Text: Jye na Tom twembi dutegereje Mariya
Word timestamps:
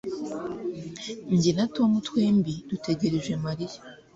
Jye 1.41 1.51
na 1.57 1.65
Tom 1.75 1.91
twembi 2.07 2.53
dutegereje 2.69 3.33
Mariya 3.45 3.79